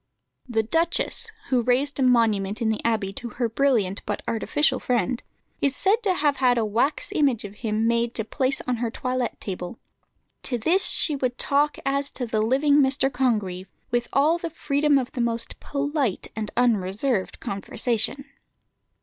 The 0.49 0.63
duchess, 0.63 1.31
who 1.49 1.61
raised 1.61 1.99
a 1.99 2.01
monument 2.01 2.59
in 2.59 2.69
the 2.69 2.83
Abbey 2.83 3.13
to 3.13 3.29
her 3.37 3.47
brilliant 3.47 4.01
but 4.07 4.23
artificial 4.27 4.79
friend, 4.79 5.21
is 5.61 5.75
said 5.75 6.01
to 6.01 6.15
have 6.15 6.37
had 6.37 6.57
a 6.57 6.65
wax 6.65 7.11
image 7.11 7.45
of 7.45 7.53
him 7.57 7.85
made 7.85 8.15
to 8.15 8.25
place 8.25 8.61
on 8.61 8.77
her 8.77 8.89
toilette 8.89 9.39
table. 9.39 9.77
"To 10.41 10.57
this 10.57 10.87
she 10.87 11.15
would 11.15 11.37
talk 11.37 11.77
as 11.85 12.09
to 12.13 12.25
the 12.25 12.41
living 12.41 12.77
Mr. 12.77 13.13
Congreve, 13.13 13.69
with 13.91 14.07
all 14.11 14.39
the 14.39 14.49
freedom 14.49 14.97
of 14.97 15.11
the 15.11 15.21
most 15.21 15.59
polite 15.59 16.31
and 16.35 16.49
unreserved 16.57 17.39
conversation." 17.39 18.25